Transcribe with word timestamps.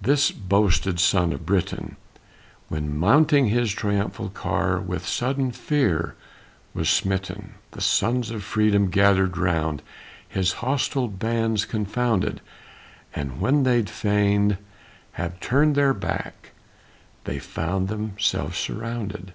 This 0.00 0.30
boasted 0.30 1.00
son 1.00 1.32
of 1.32 1.44
Britain, 1.44 1.96
When 2.68 2.96
mounting 2.96 3.46
his 3.48 3.72
triumphal 3.72 4.28
car, 4.28 4.78
With 4.78 5.04
sudden 5.04 5.50
fear 5.50 6.14
was 6.72 6.88
smitten. 6.88 7.54
The 7.72 7.80
sons 7.80 8.30
of 8.30 8.44
Freedom 8.44 8.90
gathered 8.90 9.36
round, 9.36 9.82
His 10.28 10.52
hostile 10.62 11.08
bands 11.08 11.64
confounded, 11.64 12.40
And 13.12 13.40
when 13.40 13.64
they'd 13.64 13.90
fain 13.90 14.58
have 15.14 15.40
turned 15.40 15.74
their 15.74 15.94
back 15.94 16.52
They 17.24 17.40
found 17.40 17.88
themselves 17.88 18.56
surrounded! 18.56 19.34